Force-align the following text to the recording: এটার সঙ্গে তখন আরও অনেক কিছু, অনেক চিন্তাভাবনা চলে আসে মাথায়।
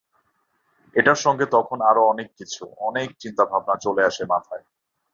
এটার 0.95 1.15
সঙ্গে 1.15 1.45
তখন 1.51 1.77
আরও 1.89 2.01
অনেক 2.03 2.27
কিছু, 2.39 2.63
অনেক 2.79 3.07
চিন্তাভাবনা 3.19 3.75
চলে 3.75 4.01
আসে 4.05 4.23
মাথায়। 4.25 4.63